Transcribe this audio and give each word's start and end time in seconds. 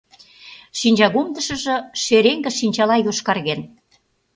Шинчагомдышыжо 0.79 1.75
шереҥге 2.03 2.51
шинчала 2.59 2.95
йошкарген. 2.99 3.61